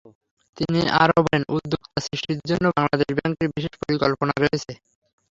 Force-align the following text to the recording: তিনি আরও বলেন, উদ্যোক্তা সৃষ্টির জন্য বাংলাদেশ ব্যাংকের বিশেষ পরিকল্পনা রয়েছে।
তিনি 0.57 0.79
আরও 1.01 1.17
বলেন, 1.25 1.43
উদ্যোক্তা 1.55 1.99
সৃষ্টির 2.05 2.39
জন্য 2.49 2.65
বাংলাদেশ 2.77 3.09
ব্যাংকের 3.17 3.47
বিশেষ 3.55 3.73
পরিকল্পনা 3.81 4.33
রয়েছে। 4.35 4.71